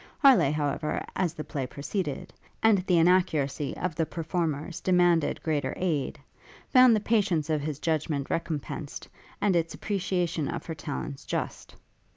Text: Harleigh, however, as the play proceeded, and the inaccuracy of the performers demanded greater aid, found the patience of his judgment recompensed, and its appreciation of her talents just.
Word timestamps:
Harleigh, 0.17 0.49
however, 0.51 1.05
as 1.15 1.35
the 1.35 1.43
play 1.43 1.67
proceeded, 1.67 2.33
and 2.63 2.79
the 2.87 2.97
inaccuracy 2.97 3.77
of 3.77 3.93
the 3.93 4.03
performers 4.07 4.81
demanded 4.81 5.43
greater 5.43 5.75
aid, 5.77 6.19
found 6.69 6.95
the 6.95 6.99
patience 6.99 7.51
of 7.51 7.61
his 7.61 7.77
judgment 7.77 8.27
recompensed, 8.27 9.07
and 9.41 9.55
its 9.55 9.75
appreciation 9.75 10.47
of 10.47 10.65
her 10.65 10.73
talents 10.73 11.23
just. 11.23 11.75